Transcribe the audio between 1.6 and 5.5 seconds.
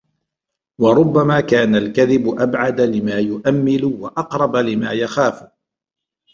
الْكَذِبُ أَبْعَدَ لِمَا يُؤَمِّلُ وَأَقْرَبَ لِمَا يَخَافُ